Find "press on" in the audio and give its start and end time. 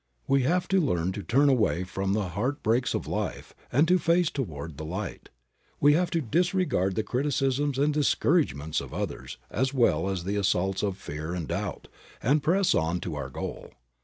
12.41-12.99